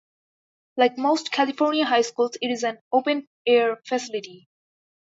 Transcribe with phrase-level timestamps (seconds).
[0.77, 4.49] Like most California high schools, it is an open-air facility.